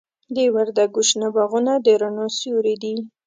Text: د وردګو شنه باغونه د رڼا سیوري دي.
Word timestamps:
د 0.35 0.37
وردګو 0.55 1.01
شنه 1.09 1.27
باغونه 1.35 1.73
د 1.85 1.87
رڼا 2.01 2.25
سیوري 2.37 2.75
دي. 2.83 2.95